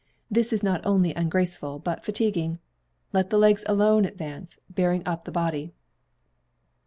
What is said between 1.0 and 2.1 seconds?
ungraceful but